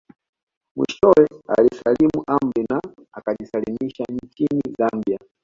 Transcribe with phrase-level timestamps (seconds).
[0.75, 1.27] Mwishowe
[1.57, 2.81] alisalimu amri na
[3.13, 5.17] akajisalimisha nchini Zambia